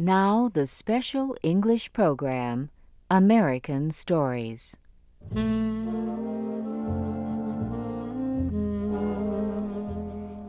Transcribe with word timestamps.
Now 0.00 0.48
the 0.54 0.68
special 0.68 1.36
English 1.42 1.92
program, 1.92 2.70
American 3.10 3.90
Stories. 3.90 4.76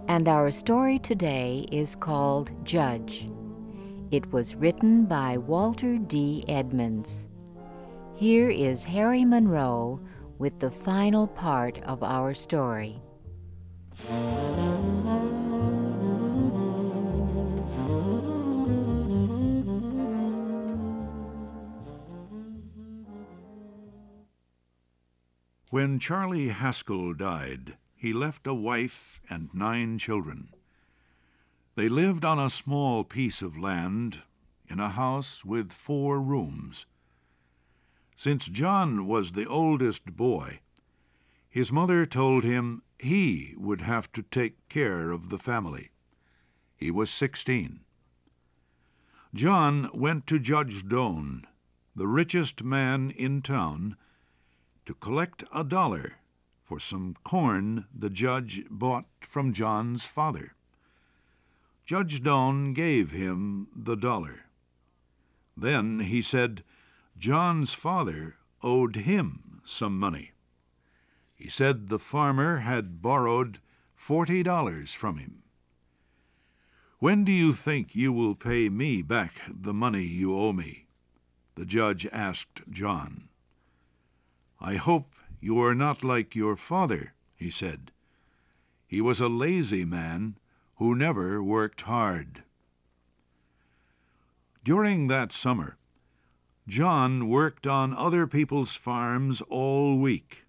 And 0.08 0.28
our 0.28 0.52
story 0.52 1.00
today 1.00 1.66
is 1.72 1.96
called 1.96 2.52
Judge. 2.64 3.28
It 4.12 4.32
was 4.32 4.54
written 4.54 5.06
by 5.06 5.38
Walter 5.38 5.98
D. 5.98 6.46
Edmonds. 6.48 7.26
Here 8.18 8.52
is 8.52 8.84
Harry 8.84 9.26
Monroe 9.26 10.00
with 10.38 10.60
the 10.60 10.70
final 10.70 11.26
part 11.26 11.82
of 11.86 12.04
our 12.04 12.36
story. 12.36 13.02
When 25.72 26.00
Charlie 26.00 26.48
Haskell 26.48 27.14
died, 27.14 27.78
he 27.96 28.12
left 28.12 28.48
a 28.48 28.56
wife 28.56 29.22
and 29.30 29.54
nine 29.54 30.00
children. 30.00 30.50
They 31.76 31.88
lived 31.88 32.26
on 32.26 32.40
a 32.40 32.50
small 32.50 33.04
piece 33.04 33.44
of 33.44 33.56
land 33.56 34.24
in 34.68 34.80
a 34.80 34.90
house 34.90 35.46
with 35.46 35.72
four 35.72 36.20
rooms. 36.20 36.88
Since 38.16 38.50
John 38.50 39.06
was 39.06 39.34
the 39.34 39.46
oldest 39.46 40.06
boy, 40.18 40.60
his 41.48 41.72
mother 41.72 42.08
told 42.08 42.44
him 42.44 42.82
he 42.98 43.54
would 43.56 43.82
have 43.82 44.12
to 44.14 44.24
take 44.24 44.68
care 44.70 45.12
of 45.12 45.30
the 45.30 45.38
family. 45.38 45.92
He 46.76 46.90
was 46.90 47.12
sixteen. 47.12 47.82
John 49.36 49.92
went 49.94 50.26
to 50.28 50.40
Judge 50.40 50.88
Doan, 50.88 51.46
the 51.96 52.08
richest 52.08 52.64
man 52.64 53.12
in 53.12 53.44
town, 53.44 53.96
to 54.90 54.96
collect 54.96 55.44
a 55.54 55.64
dollar 55.64 56.14
for 56.64 56.80
some 56.80 57.16
corn 57.24 57.86
the 57.94 58.10
judge 58.10 58.64
bought 58.72 59.06
from 59.22 59.54
John's 59.54 60.04
father. 60.04 60.56
Judge 61.86 62.24
Doan 62.24 62.74
gave 62.74 63.12
him 63.12 63.68
the 63.76 63.96
dollar. 63.96 64.46
Then 65.56 66.00
he 66.00 66.24
said 66.24 66.64
John's 67.20 67.72
father 67.72 68.38
owed 68.64 68.96
him 68.96 69.62
some 69.64 70.00
money. 70.00 70.32
He 71.36 71.50
said 71.50 71.90
the 71.90 72.00
farmer 72.00 72.58
had 72.58 73.00
borrowed 73.00 73.60
forty 73.96 74.42
dollars 74.42 74.92
from 74.92 75.18
him. 75.18 75.44
When 76.98 77.24
do 77.24 77.32
you 77.32 77.54
think 77.54 77.96
you 77.96 78.12
will 78.12 78.34
pay 78.34 78.70
me 78.70 79.04
back 79.04 79.36
the 79.48 79.72
money 79.72 80.02
you 80.02 80.36
owe 80.36 80.52
me? 80.52 80.88
The 81.54 81.66
judge 81.66 82.08
asked 82.12 82.62
John. 82.72 83.29
I 84.62 84.76
hope 84.76 85.14
you 85.40 85.62
are 85.62 85.74
not 85.74 86.04
like 86.04 86.36
your 86.36 86.56
father, 86.56 87.14
he 87.36 87.50
said. 87.50 87.92
He 88.88 89.00
was 89.00 89.22
a 89.22 89.30
lazy 89.30 89.86
man 89.86 90.38
who 90.76 90.96
never 90.96 91.42
worked 91.42 91.82
hard. 91.82 92.44
During 94.64 95.08
that 95.08 95.32
summer, 95.32 95.78
John 96.68 97.30
worked 97.30 97.66
on 97.66 97.96
other 97.96 98.28
people's 98.28 98.76
farms 98.76 99.42
all 99.42 99.98
week. 99.98 100.46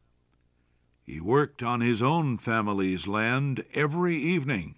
He 1.04 1.20
worked 1.20 1.62
on 1.62 1.80
his 1.80 2.02
own 2.02 2.38
family's 2.38 3.06
land 3.06 3.64
every 3.74 4.16
evening 4.16 4.76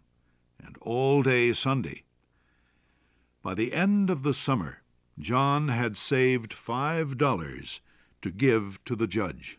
and 0.59 0.77
all 0.81 1.23
day 1.23 1.53
Sunday. 1.53 2.05
By 3.43 3.55
the 3.55 3.73
end 3.73 4.11
of 4.11 4.23
the 4.23 4.35
summer, 4.35 4.83
John 5.19 5.69
had 5.69 5.97
saved 5.97 6.53
five 6.53 7.19
dollars 7.19 7.81
to 8.23 8.31
give 8.31 8.83
to 8.85 8.97
the 8.97 9.07
judge. 9.07 9.59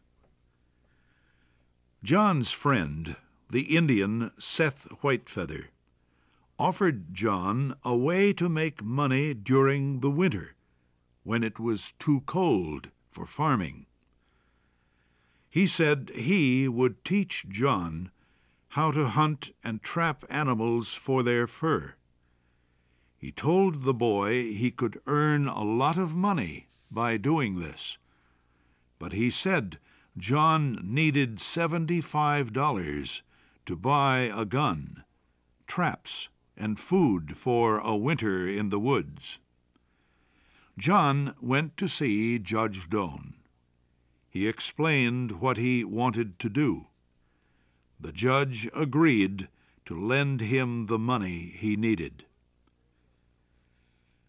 John's 2.04 2.52
friend, 2.52 3.15
the 3.49 3.76
Indian 3.76 4.32
Seth 4.37 4.87
Whitefeather, 5.02 5.67
offered 6.60 7.14
John 7.14 7.76
a 7.83 7.95
way 7.95 8.33
to 8.33 8.49
make 8.49 8.83
money 8.83 9.33
during 9.33 9.99
the 9.99 10.10
winter 10.10 10.55
when 11.23 11.43
it 11.43 11.60
was 11.60 11.93
too 11.99 12.21
cold 12.26 12.89
for 13.11 13.26
farming. 13.26 13.86
He 15.49 15.67
said 15.67 16.11
he 16.16 16.67
would 16.67 17.05
teach 17.05 17.48
John 17.48 18.11
how 18.70 18.92
to 18.92 19.08
hunt 19.08 19.52
and 19.64 19.83
trap 19.83 20.26
animals 20.30 20.93
for 20.93 21.21
their 21.21 21.48
fur. 21.48 21.95
He 23.17 23.32
told 23.32 23.83
the 23.83 23.93
boy 23.93 24.54
he 24.54 24.71
could 24.71 24.99
earn 25.05 25.48
a 25.48 25.64
lot 25.64 25.98
of 25.98 26.16
money 26.16 26.67
by 26.92 27.17
doing 27.17 27.60
this 27.60 27.98
but 29.03 29.11
he 29.11 29.30
said 29.30 29.77
John 30.17 30.80
needed 30.81 31.36
$75 31.36 33.21
to 33.65 33.75
buy 33.75 34.31
a 34.33 34.45
gun, 34.45 35.03
traps, 35.67 36.30
and 36.55 36.80
food 36.80 37.37
for 37.37 37.80
a 37.80 37.97
winter 37.97 38.47
in 38.47 38.69
the 38.69 38.80
woods. 38.80 39.39
John 40.77 41.36
went 41.42 41.75
to 41.75 41.89
see 41.89 42.39
Judge 42.39 42.89
Doan. 42.89 43.33
He 44.30 44.47
explained 44.47 45.42
what 45.42 45.58
he 45.58 45.83
wanted 45.83 46.39
to 46.39 46.47
do. 46.47 46.87
The 47.99 48.13
judge 48.13 48.69
agreed 48.73 49.49
to 49.86 49.99
lend 49.99 50.39
him 50.39 50.86
the 50.86 50.97
money 50.97 51.53
he 51.58 51.75
needed. 51.75 52.23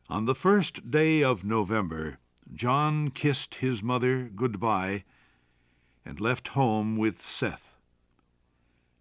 On 0.08 0.24
the 0.24 0.34
first 0.34 0.90
day 0.90 1.22
of 1.22 1.44
November, 1.44 2.18
John 2.52 3.10
kissed 3.10 3.56
his 3.56 3.82
mother 3.82 4.28
good-bye 4.28 5.04
and 6.04 6.20
left 6.20 6.48
home 6.48 6.96
with 6.96 7.22
Seth. 7.22 7.76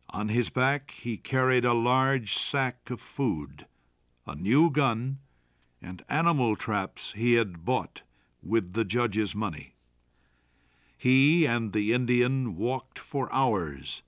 On 0.10 0.30
his 0.30 0.50
back 0.50 0.92
he 0.92 1.18
carried 1.18 1.66
a 1.66 1.74
large 1.74 2.36
sack 2.36 2.90
of 2.90 3.02
food, 3.02 3.66
a 4.26 4.36
new 4.36 4.70
gun, 4.70 5.20
and 5.82 6.06
animal 6.08 6.56
traps 6.56 7.14
he 7.14 7.34
had 7.34 7.66
bought 7.66 8.04
with 8.42 8.74
the 8.74 8.86
judge's 8.86 9.36
money. 9.36 9.76
He 10.98 11.46
and 11.46 11.74
the 11.74 11.92
Indian 11.92 12.56
walked 12.56 12.98
for 12.98 13.32
hours 13.34 14.04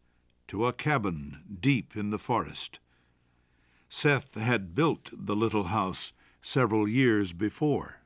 to 0.48 0.66
a 0.66 0.74
cabin 0.74 1.58
deep 1.60 1.98
in 1.98 2.12
the 2.12 2.20
forest. 2.20 2.80
Seth 3.90 4.36
had 4.36 4.76
built 4.76 5.10
the 5.12 5.36
little 5.36 5.66
house 5.66 6.14
several 6.42 6.88
years 6.88 7.34
before. 7.34 8.02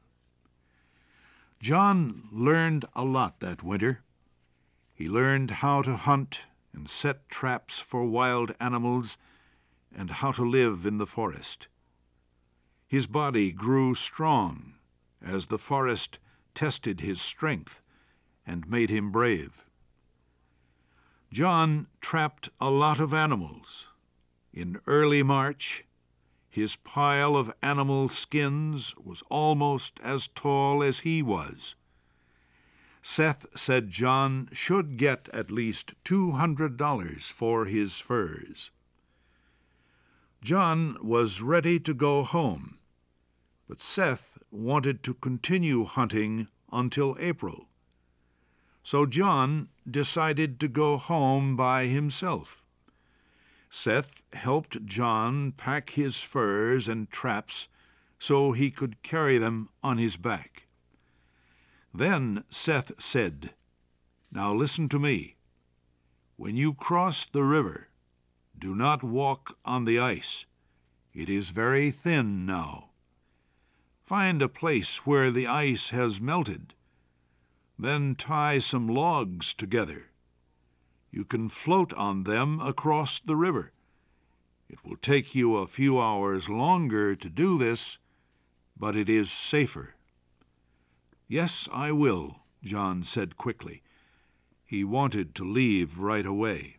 John 1.60 2.30
learned 2.32 2.86
a 2.96 3.04
lot 3.04 3.42
that 3.42 3.64
winter. 3.64 4.02
He 4.94 5.10
learned 5.10 5.52
how 5.52 5.82
to 5.82 5.98
hunt 5.98 6.42
and 6.74 6.90
set 6.90 7.28
traps 7.30 7.80
for 7.80 8.06
wild 8.06 8.56
animals 8.60 9.18
and 9.94 10.10
how 10.10 10.32
to 10.34 10.44
live 10.44 10.86
in 10.86 10.98
the 10.98 11.08
forest. 11.08 11.68
His 12.88 13.08
body 13.08 13.52
grew 13.52 13.94
strong 13.94 14.76
as 15.22 15.48
the 15.48 15.58
forest 15.58 16.20
tested 16.56 17.02
his 17.02 17.22
strength 17.22 17.82
and 18.48 18.70
made 18.70 18.90
him 18.90 19.12
brave. 19.12 19.66
John 21.32 21.88
trapped 22.02 22.50
a 22.60 22.70
lot 22.70 23.00
of 23.00 23.14
animals. 23.14 23.90
In 24.54 24.80
early 24.88 25.24
March, 25.24 25.86
his 26.60 26.76
pile 26.76 27.36
of 27.38 27.52
animal 27.64 28.10
skins 28.10 28.94
was 28.98 29.24
almost 29.30 30.00
as 30.02 30.28
tall 30.28 30.84
as 30.84 31.00
he 31.00 31.24
was. 31.24 31.76
Seth 33.02 33.46
said 33.56 33.90
John 33.90 34.50
should 34.52 34.98
get 34.98 35.30
at 35.34 35.50
least 35.50 35.94
two 36.04 36.32
hundred 36.32 36.76
dollars 36.76 37.28
for 37.30 37.66
his 37.66 38.00
furs. 38.00 38.72
John 40.42 40.98
was 41.02 41.42
ready 41.42 41.80
to 41.80 41.94
go 41.94 42.24
home, 42.24 42.78
but 43.68 43.82
Seth 43.82 44.38
wanted 44.52 45.02
to 45.04 45.14
continue 45.14 45.86
hunting 45.86 46.50
until 46.72 47.16
April. 47.20 47.70
So 48.84 49.06
John 49.06 49.70
decided 49.90 50.60
to 50.60 50.68
go 50.68 50.98
home 50.98 51.56
by 51.56 51.86
himself. 51.86 52.62
Seth 53.70 54.19
helped 54.34 54.86
John 54.86 55.52
pack 55.52 55.92
his 55.92 56.22
furs 56.22 56.88
and 56.88 57.10
traps 57.10 57.68
so 58.18 58.52
he 58.52 58.70
could 58.70 59.02
carry 59.02 59.38
them 59.38 59.70
on 59.82 59.98
his 59.98 60.18
back. 60.18 60.68
Then 61.94 62.44
Seth 62.50 62.92
said, 63.02 63.54
Now 64.32 64.54
listen 64.54 64.90
to 64.90 65.00
me. 65.00 65.36
When 66.36 66.56
you 66.56 66.74
cross 66.74 67.26
the 67.26 67.44
river, 67.44 67.90
do 68.58 68.76
not 68.76 69.04
walk 69.04 69.58
on 69.66 69.86
the 69.86 70.00
ice. 70.00 70.46
It 71.14 71.30
is 71.30 71.50
very 71.50 71.92
thin 71.92 72.46
now. 72.46 72.90
Find 74.06 74.42
a 74.42 74.50
place 74.50 75.06
where 75.06 75.32
the 75.32 75.48
ice 75.48 75.90
has 75.90 76.22
melted. 76.22 76.74
Then 77.78 78.16
tie 78.16 78.60
some 78.60 78.88
logs 78.88 79.54
together 79.54 80.10
you 81.12 81.26
can 81.26 81.50
float 81.50 81.94
on 81.94 82.24
them 82.24 82.60
across 82.60 83.20
the 83.20 83.36
river. 83.36 83.72
It 84.70 84.86
will 84.86 84.98
take 84.98 85.34
you 85.34 85.58
a 85.58 85.66
few 85.66 86.00
hours 86.00 86.48
longer 86.48 87.16
to 87.16 87.30
do 87.30 87.58
this, 87.58 87.98
but 88.78 88.96
it 88.96 89.10
is 89.10 89.32
safer. 89.32 89.96
Yes, 91.28 91.68
I 91.74 91.92
will, 91.92 92.44
John 92.64 93.02
said 93.04 93.36
quickly. 93.36 93.82
He 94.64 94.84
wanted 94.84 95.34
to 95.36 95.44
leave 95.44 95.98
right 95.98 96.26
away. 96.26 96.78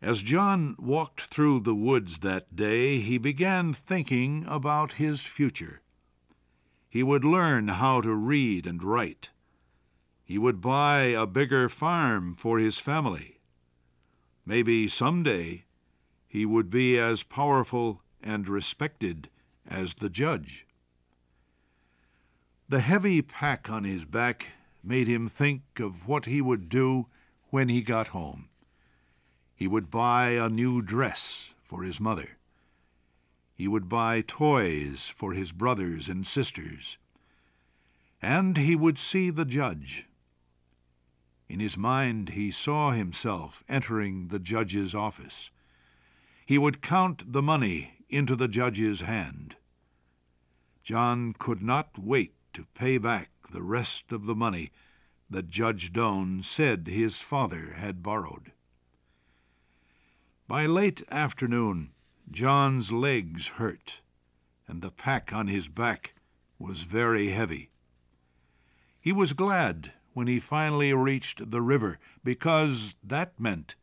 As 0.00 0.22
John 0.22 0.76
walked 0.78 1.22
through 1.22 1.60
the 1.60 1.74
woods 1.74 2.20
that 2.20 2.56
day, 2.56 3.00
he 3.00 3.18
began 3.18 3.74
thinking 3.74 4.44
about 4.46 4.92
his 4.92 5.24
future. 5.24 5.82
He 6.88 7.02
would 7.02 7.24
learn 7.24 7.68
how 7.68 8.00
to 8.00 8.14
read 8.14 8.66
and 8.66 8.82
write. 8.82 9.28
He 10.24 10.38
would 10.38 10.62
buy 10.62 11.00
a 11.02 11.26
bigger 11.26 11.68
farm 11.68 12.34
for 12.34 12.58
his 12.58 12.78
family. 12.78 13.40
Maybe 14.46 14.88
some 14.88 15.22
day 15.22 15.64
he 16.28 16.44
would 16.44 16.68
be 16.68 16.98
as 16.98 17.22
powerful 17.22 18.02
and 18.22 18.48
respected 18.48 19.30
as 19.66 19.94
the 19.94 20.10
judge. 20.10 20.66
The 22.68 22.80
heavy 22.80 23.22
pack 23.22 23.70
on 23.70 23.84
his 23.84 24.04
back 24.04 24.48
made 24.84 25.08
him 25.08 25.26
think 25.26 25.62
of 25.80 26.06
what 26.06 26.26
he 26.26 26.42
would 26.42 26.68
do 26.68 27.06
when 27.50 27.70
he 27.70 27.80
got 27.80 28.08
home. 28.08 28.50
He 29.56 29.66
would 29.66 29.90
buy 29.90 30.30
a 30.30 30.50
new 30.50 30.82
dress 30.82 31.54
for 31.64 31.82
his 31.82 31.98
mother. 31.98 32.36
He 33.54 33.66
would 33.66 33.88
buy 33.88 34.20
toys 34.20 35.08
for 35.08 35.32
his 35.32 35.50
brothers 35.50 36.08
and 36.08 36.26
sisters. 36.26 36.98
And 38.20 38.56
he 38.56 38.76
would 38.76 38.98
see 38.98 39.30
the 39.30 39.44
judge. 39.44 40.06
In 41.48 41.58
his 41.58 41.78
mind 41.78 42.30
he 42.30 42.50
saw 42.50 42.90
himself 42.90 43.64
entering 43.68 44.28
the 44.28 44.38
judge's 44.38 44.94
office. 44.94 45.50
He 46.48 46.56
would 46.56 46.80
count 46.80 47.30
the 47.30 47.42
money 47.42 48.06
into 48.08 48.34
the 48.34 48.48
judge's 48.48 49.02
hand. 49.02 49.56
John 50.82 51.34
could 51.34 51.60
not 51.60 51.98
wait 51.98 52.32
to 52.54 52.64
pay 52.72 52.96
back 52.96 53.28
the 53.50 53.60
rest 53.60 54.12
of 54.12 54.24
the 54.24 54.34
money 54.34 54.70
that 55.28 55.50
Judge 55.50 55.92
Doan 55.92 56.42
said 56.42 56.86
his 56.86 57.20
father 57.20 57.74
had 57.74 58.02
borrowed. 58.02 58.52
By 60.46 60.64
late 60.64 61.02
afternoon, 61.10 61.90
John's 62.30 62.90
legs 62.90 63.48
hurt, 63.48 64.00
and 64.66 64.80
the 64.80 64.90
pack 64.90 65.34
on 65.34 65.48
his 65.48 65.68
back 65.68 66.14
was 66.58 66.84
very 66.84 67.28
heavy. 67.28 67.68
He 68.98 69.12
was 69.12 69.34
glad 69.34 69.92
when 70.14 70.28
he 70.28 70.40
finally 70.40 70.94
reached 70.94 71.50
the 71.50 71.60
river 71.60 71.98
because 72.24 72.96
that 73.04 73.38
meant 73.38 73.76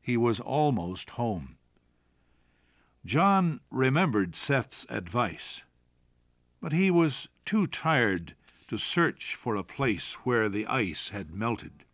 he 0.00 0.16
was 0.16 0.38
almost 0.38 1.10
home. 1.10 1.58
John 3.04 3.60
remembered 3.68 4.36
Seth's 4.36 4.86
advice, 4.88 5.64
but 6.60 6.72
he 6.72 6.88
was 6.88 7.28
too 7.44 7.66
tired 7.66 8.36
to 8.68 8.78
search 8.78 9.34
for 9.34 9.56
a 9.56 9.64
place 9.64 10.14
where 10.24 10.48
the 10.48 10.66
ice 10.68 11.08
had 11.08 11.34
melted. 11.34 11.84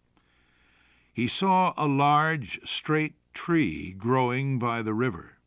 He 1.15 1.27
saw 1.27 1.73
a 1.79 1.89
large, 1.89 2.61
straight 2.69 3.15
tree 3.33 3.93
growing 3.93 4.59
by 4.59 4.83
the 4.83 4.93
river. 4.93 5.39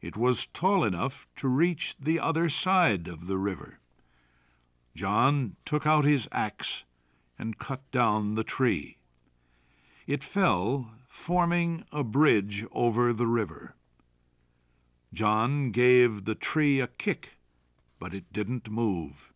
It 0.00 0.16
was 0.16 0.46
tall 0.46 0.82
enough 0.82 1.28
to 1.36 1.46
reach 1.46 1.94
the 2.00 2.18
other 2.18 2.48
side 2.48 3.06
of 3.06 3.28
the 3.28 3.38
river. 3.38 3.78
John 4.96 5.54
took 5.64 5.86
out 5.86 6.04
his 6.04 6.26
axe 6.32 6.84
and 7.38 7.56
cut 7.58 7.88
down 7.92 8.34
the 8.34 8.44
tree. 8.44 8.98
It 10.08 10.24
fell, 10.24 10.90
forming 11.08 11.84
a 11.92 12.02
bridge 12.02 12.66
over 12.72 13.12
the 13.12 13.28
river. 13.28 13.75
John 15.16 15.70
gave 15.70 16.26
the 16.26 16.34
tree 16.34 16.78
a 16.78 16.88
kick, 16.88 17.38
but 17.98 18.12
it 18.12 18.34
didn't 18.34 18.68
move. 18.68 19.32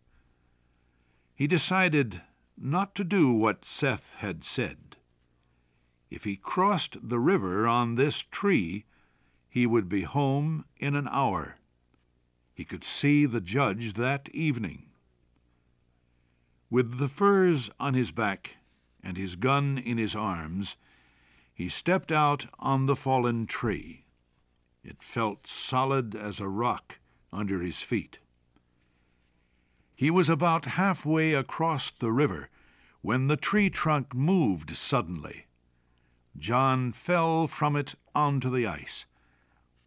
He 1.34 1.46
decided 1.46 2.20
not 2.54 2.94
to 2.96 3.02
do 3.02 3.32
what 3.32 3.64
Seth 3.64 4.12
had 4.18 4.44
said. 4.44 4.98
If 6.10 6.24
he 6.24 6.36
crossed 6.36 7.08
the 7.08 7.18
river 7.18 7.66
on 7.66 7.94
this 7.94 8.22
tree, 8.22 8.84
he 9.48 9.66
would 9.66 9.88
be 9.88 10.02
home 10.02 10.66
in 10.76 10.94
an 10.94 11.08
hour. 11.08 11.56
He 12.52 12.66
could 12.66 12.84
see 12.84 13.24
the 13.24 13.40
judge 13.40 13.94
that 13.94 14.28
evening. 14.34 14.90
With 16.68 16.98
the 16.98 17.08
furs 17.08 17.70
on 17.80 17.94
his 17.94 18.10
back 18.10 18.56
and 19.02 19.16
his 19.16 19.34
gun 19.34 19.78
in 19.78 19.96
his 19.96 20.14
arms, 20.14 20.76
he 21.54 21.70
stepped 21.70 22.12
out 22.12 22.44
on 22.58 22.84
the 22.84 22.96
fallen 22.96 23.46
tree. 23.46 24.04
It 24.82 25.02
felt 25.02 25.46
solid 25.46 26.14
as 26.14 26.40
a 26.40 26.48
rock 26.48 26.98
under 27.32 27.60
his 27.60 27.82
feet. 27.82 28.18
He 29.94 30.10
was 30.10 30.30
about 30.30 30.64
halfway 30.64 31.34
across 31.34 31.90
the 31.90 32.10
river 32.10 32.48
when 33.02 33.26
the 33.26 33.36
tree 33.36 33.68
trunk 33.68 34.14
moved 34.14 34.74
suddenly. 34.74 35.46
John 36.38 36.92
fell 36.92 37.46
from 37.46 37.76
it 37.76 37.94
onto 38.14 38.48
the 38.48 38.66
ice. 38.66 39.06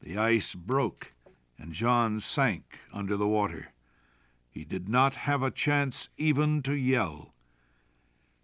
The 0.02 0.18
ice 0.18 0.54
broke, 0.54 1.14
and 1.58 1.74
John 1.74 2.20
sank 2.20 2.80
under 2.92 3.18
the 3.18 3.28
water. 3.28 3.74
He 4.52 4.64
did 4.64 4.88
not 4.88 5.16
have 5.16 5.42
a 5.42 5.50
chance 5.50 6.10
even 6.18 6.62
to 6.64 6.76
yell. 6.76 7.34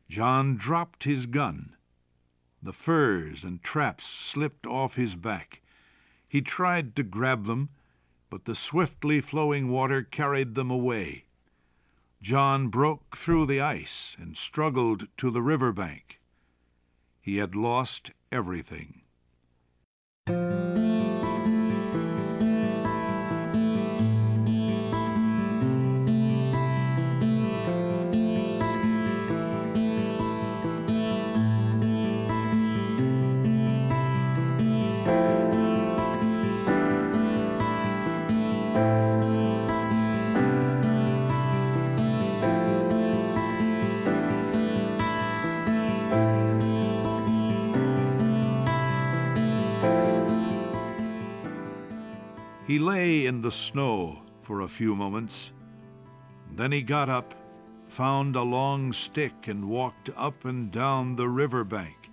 John 0.08 0.56
dropped 0.56 1.04
his 1.04 1.28
gun. 1.28 1.76
The 2.64 2.74
furs 2.74 3.44
and 3.44 3.62
traps 3.62 4.06
slipped 4.06 4.66
off 4.66 4.96
his 4.96 5.14
back. 5.14 5.62
He 6.30 6.42
tried 6.42 6.96
to 6.96 7.04
grab 7.04 7.46
them, 7.46 7.70
but 8.30 8.46
the 8.46 8.54
swiftly 8.54 9.20
flowing 9.20 9.70
water 9.70 10.04
carried 10.04 10.54
them 10.54 10.70
away. 10.70 11.26
John 12.22 12.68
broke 12.68 13.18
through 13.18 13.48
the 13.48 13.60
ice 13.60 14.16
and 14.20 14.38
struggled 14.38 15.08
to 15.18 15.32
the 15.32 15.42
river 15.42 15.74
bank. 15.74 16.22
He 17.20 17.38
had 17.38 17.56
lost 17.56 18.12
everything. 18.32 19.02
He 52.70 52.78
lay 52.78 53.26
in 53.26 53.42
the 53.42 53.52
snow 53.52 54.22
for 54.44 54.62
a 54.62 54.68
few 54.68 54.96
moments. 54.96 55.52
Then 56.52 56.72
he 56.72 56.84
got 56.84 57.10
up, 57.10 57.34
found 57.88 58.36
a 58.36 58.44
long 58.44 58.94
stick, 58.94 59.48
and 59.48 59.68
walked 59.68 60.12
up 60.16 60.46
and 60.46 60.70
down 60.72 61.16
the 61.16 61.28
river 61.28 61.64
bank. 61.64 62.12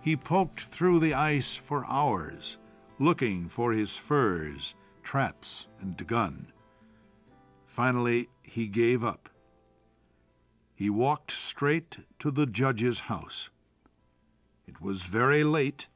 He 0.00 0.14
poked 0.16 0.60
through 0.60 1.00
the 1.00 1.14
ice 1.14 1.56
for 1.56 1.84
hours, 1.86 2.58
looking 3.00 3.48
for 3.48 3.72
his 3.72 3.96
furs, 3.96 4.76
traps, 5.02 5.66
and 5.80 6.06
gun. 6.06 6.52
Finally, 7.66 8.28
he 8.44 8.68
gave 8.68 9.02
up. 9.02 9.28
He 10.76 10.88
walked 10.88 11.32
straight 11.32 11.98
to 12.20 12.30
the 12.30 12.46
judge's 12.46 13.00
house. 13.00 13.50
It 14.68 14.80
was 14.80 15.06
very 15.06 15.42
late, 15.42 15.88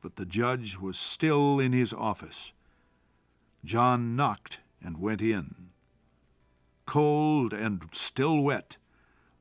but 0.00 0.14
the 0.14 0.24
judge 0.24 0.78
was 0.78 0.96
still 0.96 1.58
in 1.58 1.72
his 1.72 1.92
office. 1.92 2.52
John 3.64 4.16
knocked 4.16 4.60
and 4.82 4.98
went 4.98 5.20
in. 5.20 5.70
Cold 6.86 7.52
and 7.52 7.88
still 7.92 8.40
wet, 8.40 8.78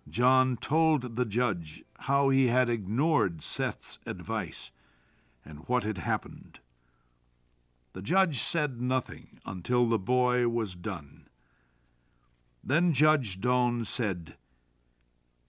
John 0.10 0.58
told 0.58 1.16
the 1.16 1.26
judge 1.26 1.84
how 2.00 2.30
he 2.30 2.48
had 2.48 2.70
ignored 2.70 3.44
Seth's 3.44 4.00
advice 4.06 4.72
and 5.46 5.60
what 5.68 5.84
had 5.84 6.00
happened. 6.00 6.60
The 7.94 8.02
judge 8.02 8.40
said 8.40 8.82
nothing 8.82 9.40
until 9.46 9.88
the 9.88 10.00
boy 10.00 10.48
was 10.48 10.76
done. 10.76 11.28
Then 12.64 12.94
Judge 12.94 13.40
Doan 13.40 13.84
said, 13.86 14.36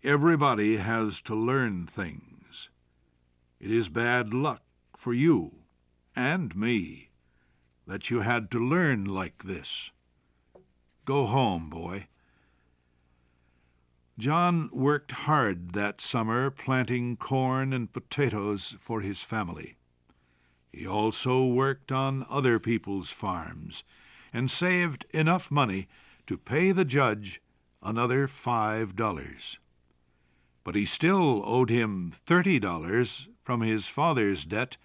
Everybody 0.02 0.76
has 0.78 1.20
to 1.22 1.34
learn 1.34 1.86
things. 1.86 2.70
It 3.58 3.70
is 3.70 3.88
bad 3.88 4.32
luck 4.32 4.62
for 4.96 5.12
you 5.12 5.52
and 6.16 6.56
me 6.56 7.09
that 7.90 8.08
you 8.08 8.20
had 8.20 8.52
to 8.52 8.64
learn 8.64 9.04
like 9.04 9.42
this. 9.42 9.90
Go 11.04 11.26
home, 11.26 11.68
boy. 11.68 12.06
John 14.16 14.70
worked 14.72 15.10
hard 15.10 15.72
that 15.72 16.00
summer 16.00 16.52
planting 16.52 17.16
corn 17.16 17.72
and 17.72 17.92
potatoes 17.92 18.76
for 18.78 19.00
his 19.00 19.24
family. 19.24 19.74
He 20.72 20.86
also 20.86 21.44
worked 21.44 21.90
on 21.90 22.24
other 22.30 22.60
people's 22.60 23.10
farms, 23.10 23.82
and 24.32 24.48
saved 24.48 25.04
enough 25.10 25.50
money 25.50 25.88
to 26.28 26.38
pay 26.38 26.70
the 26.70 26.84
judge 26.84 27.42
another 27.82 28.28
five 28.28 28.94
dollars. 28.94 29.58
But 30.62 30.76
he 30.76 30.84
still 30.84 31.42
owed 31.44 31.70
him 31.70 32.12
thirty 32.12 32.60
dollars 32.60 33.28
from 33.42 33.62
his 33.62 33.88
father's 33.88 34.44
debt 34.44 34.76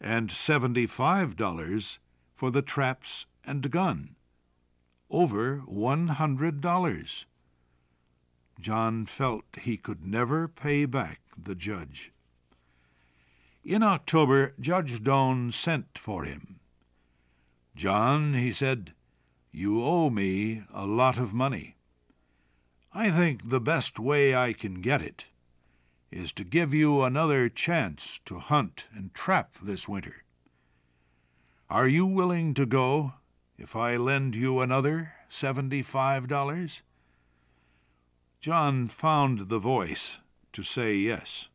and 0.00 0.32
seventy-five 0.32 1.36
dollars 1.36 2.00
for 2.44 2.50
the 2.50 2.60
traps 2.60 3.24
and 3.46 3.70
gun. 3.70 4.16
Over 5.08 5.62
one 5.64 6.08
hundred 6.08 6.60
dollars. 6.60 7.24
John 8.60 9.06
felt 9.06 9.46
he 9.62 9.78
could 9.78 10.04
never 10.04 10.46
pay 10.46 10.84
back 10.84 11.20
the 11.42 11.54
judge. 11.54 12.12
In 13.64 13.82
October, 13.82 14.52
Judge 14.60 15.02
Doan 15.02 15.52
sent 15.52 15.96
for 15.96 16.24
him. 16.24 16.60
John, 17.74 18.34
he 18.34 18.52
said, 18.52 18.92
you 19.50 19.82
owe 19.82 20.10
me 20.10 20.64
a 20.70 20.84
lot 20.84 21.18
of 21.18 21.32
money. 21.32 21.76
I 22.92 23.10
think 23.10 23.48
the 23.48 23.58
best 23.58 23.98
way 23.98 24.36
I 24.36 24.52
can 24.52 24.82
get 24.82 25.00
it 25.00 25.28
is 26.10 26.30
to 26.32 26.44
give 26.44 26.74
you 26.74 27.04
another 27.04 27.48
chance 27.48 28.20
to 28.26 28.38
hunt 28.38 28.88
and 28.94 29.14
trap 29.14 29.54
this 29.62 29.88
winter. 29.88 30.23
Are 31.74 31.88
you 31.88 32.06
willing 32.06 32.54
to 32.54 32.66
go 32.66 33.14
if 33.58 33.74
I 33.74 33.96
lend 33.96 34.36
you 34.36 34.60
another 34.60 35.14
seventy-five 35.28 36.28
dollars? 36.28 36.82
John 38.40 38.86
found 38.86 39.48
the 39.48 39.58
voice 39.58 40.18
to 40.52 40.62
say 40.62 40.94
yes. 40.94 41.48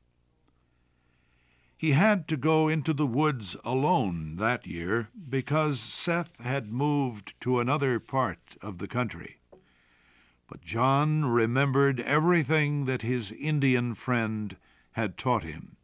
He 1.78 1.92
had 1.92 2.28
to 2.28 2.36
go 2.36 2.68
into 2.68 2.92
the 2.92 3.08
woods 3.08 3.56
alone 3.64 4.36
that 4.36 4.68
year 4.68 5.08
because 5.30 5.80
Seth 5.80 6.38
had 6.42 6.70
moved 6.70 7.40
to 7.40 7.62
another 7.62 7.98
part 7.98 8.58
of 8.62 8.80
the 8.80 8.90
country. 8.90 9.38
But 10.50 10.66
John 10.66 11.24
remembered 11.24 12.02
everything 12.02 12.84
that 12.84 13.04
his 13.04 13.32
Indian 13.32 13.96
friend 13.96 14.58
had 14.92 15.18
taught 15.18 15.44
him. 15.44 15.78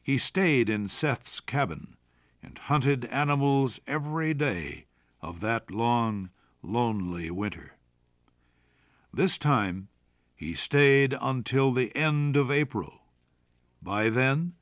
He 0.00 0.18
stayed 0.18 0.68
in 0.68 0.86
Seth's 0.86 1.40
cabin 1.40 1.96
and 2.42 2.58
hunted 2.58 3.04
animals 3.06 3.80
every 3.86 4.34
day 4.34 4.86
of 5.20 5.40
that 5.40 5.70
long, 5.70 6.30
lonely 6.62 7.30
winter. 7.30 7.72
This 9.12 9.36
time 9.36 9.88
he 10.34 10.54
stayed 10.54 11.14
until 11.20 11.72
the 11.72 11.94
end 11.96 12.36
of 12.36 12.50
April. 12.50 13.02
By 13.82 14.08
then, 14.08 14.54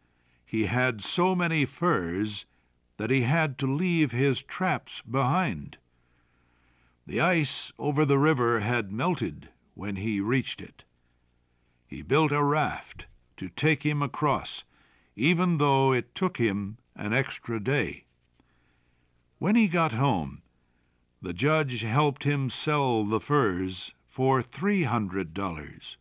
he 0.45 0.67
had 0.67 1.03
so 1.03 1.35
many 1.35 1.65
furs 1.65 2.47
that 2.97 3.11
he 3.11 3.21
had 3.21 3.59
to 3.59 3.73
leave 3.73 4.11
his 4.11 4.43
traps 4.43 5.03
behind. 5.03 5.79
The 7.07 7.21
ice 7.21 7.73
over 7.79 8.05
the 8.05 8.19
river 8.19 8.61
had 8.61 8.91
melted 8.91 9.51
when 9.75 9.97
he 9.97 10.21
reached 10.21 10.61
it. 10.61 10.85
He 11.87 12.03
built 12.03 12.33
a 12.33 12.43
raft 12.43 13.07
to 13.37 13.49
take 13.49 13.85
him 13.85 14.03
across, 14.03 14.65
even 15.15 15.59
though 15.59 15.93
it 15.93 16.15
took 16.15 16.39
him 16.39 16.79
an 16.99 17.15
extra 17.15 17.63
day. 17.63 18.05
When 19.39 19.55
he 19.55 19.69
got 19.69 19.93
home, 19.93 20.43
the 21.23 21.33
judge 21.33 21.81
helped 21.83 22.25
him 22.25 22.51
sell 22.51 23.05
the 23.05 23.21
furs 23.21 23.95
for 24.09 24.43
three 24.43 24.83
hundred 24.83 25.33
dollars. 25.33 25.97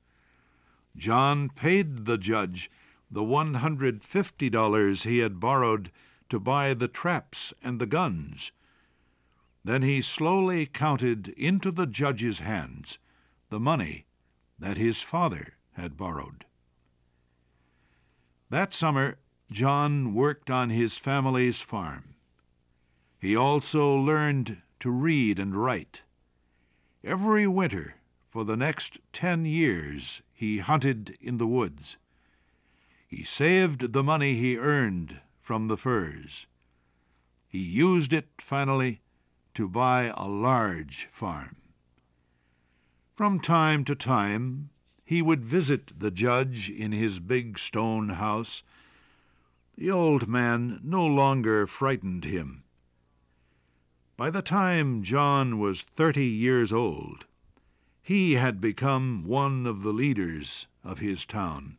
John 0.95 1.49
paid 1.49 2.05
the 2.05 2.17
judge 2.17 2.71
the 3.09 3.21
$150 3.21 5.05
he 5.05 5.19
had 5.19 5.39
borrowed 5.39 5.91
to 6.29 6.39
buy 6.39 6.73
the 6.73 6.87
traps 6.87 7.53
and 7.61 7.79
the 7.79 7.85
guns. 7.85 8.51
Then 9.63 9.81
he 9.83 10.01
slowly 10.01 10.65
counted 10.65 11.29
into 11.29 11.71
the 11.71 11.85
judge's 11.85 12.39
hands 12.39 12.97
the 13.49 13.59
money 13.59 14.05
that 14.59 14.77
his 14.77 15.03
father 15.03 15.53
had 15.73 15.95
borrowed. 15.95 16.45
That 18.49 18.73
summer, 18.73 19.19
John 19.49 20.13
worked 20.13 20.49
on 20.49 20.69
his 20.69 20.97
family's 20.97 21.61
farm. 21.61 22.15
He 23.19 23.35
also 23.35 23.95
learned 23.95 24.61
to 24.79 24.91
read 24.91 25.39
and 25.39 25.55
write. 25.55 26.03
Every 27.03 27.47
winter 27.47 27.95
for 28.29 28.43
the 28.43 28.57
next 28.57 28.99
ten 29.13 29.45
years 29.45 30.21
he 30.33 30.59
hunted 30.59 31.17
in 31.21 31.37
the 31.37 31.47
woods. 31.47 31.97
He 33.07 33.23
saved 33.23 33.93
the 33.93 34.03
money 34.03 34.35
he 34.35 34.57
earned 34.57 35.21
from 35.41 35.67
the 35.67 35.77
furs. 35.77 36.45
He 37.47 37.59
used 37.59 38.11
it, 38.11 38.27
finally, 38.39 39.01
to 39.53 39.67
buy 39.67 40.13
a 40.15 40.27
large 40.27 41.07
farm. 41.11 41.55
From 43.15 43.39
time 43.39 43.85
to 43.85 43.95
time, 43.95 44.69
he 45.05 45.21
would 45.21 45.43
visit 45.45 45.97
the 45.97 46.11
judge 46.11 46.69
in 46.69 46.91
his 46.91 47.19
big 47.19 47.57
stone 47.57 48.09
house. 48.09 48.61
The 49.77 49.91
old 49.91 50.27
man 50.27 50.79
no 50.83 51.05
longer 51.05 51.67
frightened 51.67 52.25
him. 52.25 52.63
By 54.15 54.31
the 54.31 54.41
time 54.41 55.03
John 55.03 55.59
was 55.59 55.83
thirty 55.83 56.25
years 56.25 56.73
old, 56.73 57.27
he 58.01 58.33
had 58.33 58.59
become 58.59 59.23
one 59.23 59.67
of 59.67 59.83
the 59.83 59.93
leaders 59.93 60.65
of 60.83 60.97
his 60.97 61.27
town. 61.27 61.77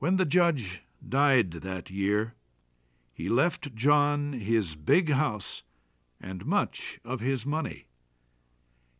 When 0.00 0.16
the 0.16 0.24
judge 0.24 0.82
died 1.08 1.52
that 1.52 1.88
year, 1.88 2.34
he 3.12 3.28
left 3.28 3.76
John 3.76 4.32
his 4.32 4.74
big 4.74 5.10
house 5.10 5.62
and 6.20 6.44
much 6.44 6.98
of 7.04 7.20
his 7.20 7.46
money. 7.46 7.86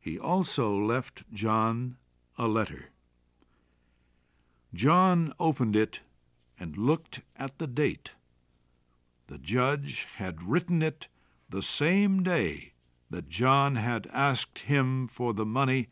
He 0.00 0.17
also 0.17 0.73
left 0.73 1.25
John 1.33 1.97
a 2.38 2.47
letter. 2.47 2.91
John 4.73 5.33
opened 5.41 5.75
it 5.75 6.00
and 6.58 6.76
looked 6.76 7.23
at 7.37 7.58
the 7.58 7.66
date. 7.66 8.12
The 9.26 9.38
judge 9.38 10.06
had 10.16 10.42
written 10.42 10.82
it 10.82 11.08
the 11.49 11.62
same 11.62 12.23
day 12.23 12.73
that 13.11 13.28
John 13.28 13.76
had 13.76 14.08
asked 14.12 14.61
him 14.61 15.08
for 15.08 15.32
the 15.32 15.46
money 15.46 15.88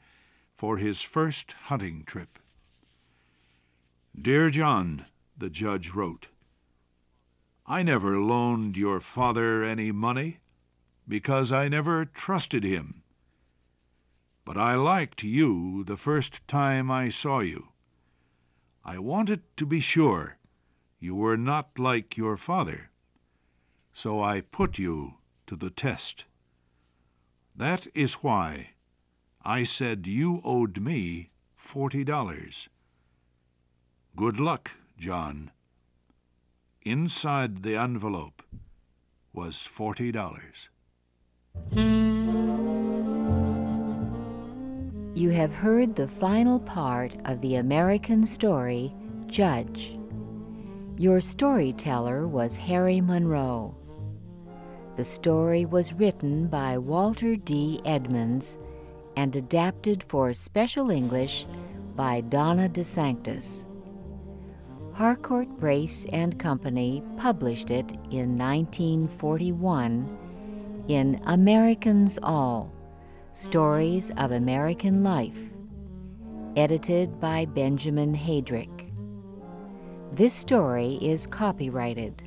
for 0.55 0.77
his 0.77 1.03
first 1.03 1.53
hunting 1.53 2.05
trip. 2.05 2.39
Dear 4.21 4.51
John, 4.51 5.07
the 5.37 5.51
judge 5.51 5.91
wrote, 5.91 6.29
I 7.67 7.83
never 7.83 8.21
loaned 8.21 8.77
your 8.77 9.01
father 9.01 9.65
any 9.65 9.93
money 9.93 10.39
because 11.09 11.53
I 11.53 11.69
never 11.69 12.05
trusted 12.05 12.65
him. 12.65 13.03
But 14.45 14.57
I 14.57 14.75
liked 14.75 15.23
you 15.23 15.85
the 15.85 15.97
first 15.97 16.47
time 16.47 16.91
I 16.91 17.09
saw 17.09 17.41
you. 17.41 17.69
I 18.85 18.99
wanted 18.99 19.43
to 19.57 19.67
be 19.67 19.81
sure 19.81 20.37
you 21.03 21.17
were 21.17 21.37
not 21.37 21.81
like 21.81 22.17
your 22.17 22.37
father, 22.37 22.91
so 23.93 24.23
I 24.23 24.41
put 24.41 24.79
you 24.79 25.15
to 25.49 25.57
the 25.57 25.69
test. 25.69 26.27
That 27.57 27.89
is 27.93 28.23
why 28.23 28.71
I 29.45 29.65
said 29.65 30.07
you 30.07 30.41
owed 30.45 30.79
me 30.79 31.31
forty 31.57 32.05
dollars. 32.05 32.69
Good 34.15 34.39
luck, 34.39 34.71
John. 34.97 35.51
Inside 36.83 37.65
the 37.65 37.75
envelope 37.75 38.41
was 39.33 39.67
forty 39.67 40.13
dollars. 40.13 40.69
You 45.17 45.31
have 45.31 45.53
heard 45.53 45.97
the 45.97 46.07
final 46.07 46.61
part 46.61 47.13
of 47.25 47.41
the 47.41 47.57
American 47.57 48.25
story, 48.25 48.95
Judge. 49.27 49.99
Your 51.03 51.21
storyteller 51.21 52.29
was 52.29 52.55
Harry 52.55 53.01
Monroe. 53.01 53.75
The 54.97 55.05
story 55.05 55.65
was 55.65 55.93
written 55.93 56.47
by 56.47 56.79
Walter 56.79 57.35
D. 57.35 57.81
Edmonds 57.85 58.57
and 59.17 59.35
adapted 59.35 60.05
for 60.09 60.33
special 60.33 60.91
English 60.91 61.45
by 61.97 62.21
Donna 62.21 62.69
DeSanctis. 62.69 63.65
Harcourt 64.93 65.49
Brace 65.59 66.07
and 66.13 66.39
Company 66.39 67.03
published 67.17 67.73
it 67.73 67.91
in 68.13 68.39
1941 68.39 70.85
in 70.87 71.21
Americans 71.25 72.17
All 72.23 72.73
Stories 73.33 74.13
of 74.19 74.31
American 74.31 75.03
Life, 75.03 75.51
edited 76.55 77.19
by 77.19 77.47
Benjamin 77.47 78.15
Heydrick. 78.15 78.82
This 80.15 80.35
story 80.35 80.99
is 81.01 81.27
copyrighted. 81.27 82.21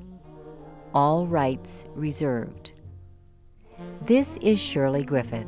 All 0.95 1.27
rights 1.27 1.85
reserved. 1.93 2.71
This 4.01 4.37
is 4.37 4.59
Shirley 4.59 5.03
Griffith. 5.03 5.45